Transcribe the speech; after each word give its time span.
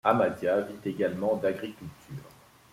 Hamadia 0.03 0.61
vit 0.61 0.89
également 0.89 1.35
d'agriculture. 1.35 2.25